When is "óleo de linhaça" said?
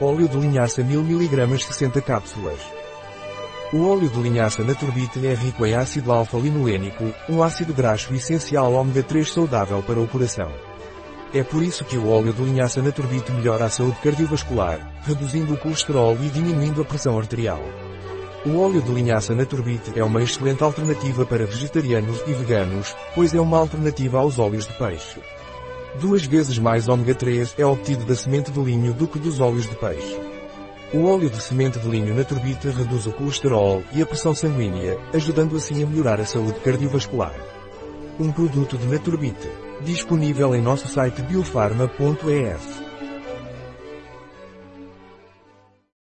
0.00-0.82, 3.88-4.64, 12.10-12.82, 18.58-19.32